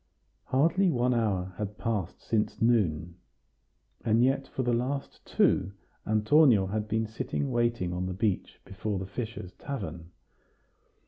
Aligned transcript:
Hardly 0.45 0.89
one 0.89 1.13
hour 1.13 1.53
had 1.59 1.77
passed 1.77 2.23
since 2.23 2.59
noon, 2.59 3.17
and 4.03 4.23
yet 4.23 4.47
for 4.47 4.63
the 4.63 4.73
last 4.73 5.23
two 5.27 5.73
Antonio 6.07 6.65
had 6.65 6.87
been 6.87 7.05
sitting 7.05 7.51
waiting 7.51 7.93
on 7.93 8.07
the 8.07 8.13
bench 8.13 8.59
before 8.65 8.97
the 8.97 9.05
fishers' 9.05 9.53
tavern. 9.59 10.09